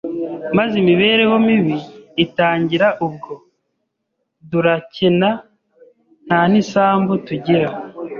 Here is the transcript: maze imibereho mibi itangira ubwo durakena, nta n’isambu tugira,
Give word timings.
maze 0.57 0.73
imibereho 0.81 1.35
mibi 1.45 1.77
itangira 2.25 2.87
ubwo 3.05 3.33
durakena, 4.51 5.29
nta 6.25 6.39
n’isambu 6.51 7.11
tugira, 7.27 7.67